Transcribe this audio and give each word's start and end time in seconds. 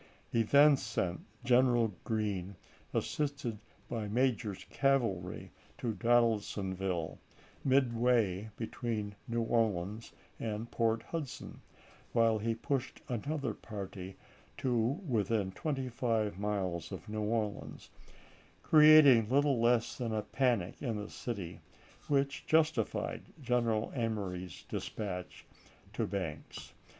He 0.31 0.41
then 0.41 0.77
sent 0.77 1.19
p. 1.19 1.23
210." 1.49 1.55
General 1.55 1.93
Green, 2.03 2.55
assisted 2.91 3.59
by 3.87 4.07
Major's 4.07 4.63
cavalry, 4.71 5.51
to 5.77 5.93
Don 5.93 6.23
aldsonville, 6.23 7.19
midway 7.63 8.49
between 8.57 9.13
New 9.27 9.43
Orleans 9.43 10.11
and 10.39 10.71
Port 10.71 11.03
Hudson, 11.03 11.61
while 12.13 12.39
he 12.39 12.55
pushed 12.55 12.99
another 13.09 13.53
party 13.53 14.17
to 14.57 14.75
within 15.07 15.51
twenty 15.51 15.87
five 15.89 16.39
miles 16.39 16.91
of 16.91 17.07
New 17.07 17.21
Orleans, 17.21 17.91
creating 18.63 19.29
little 19.29 19.61
less 19.61 19.99
than 19.99 20.15
a 20.15 20.23
panic 20.23 20.81
in 20.81 20.95
the 20.95 21.11
city, 21.11 21.59
which 22.07 22.47
justified 22.47 23.21
General 23.39 23.91
Emory's 23.93 24.63
dispatch 24.67 25.45
to 25.93 26.07
Banks. 26.07 26.73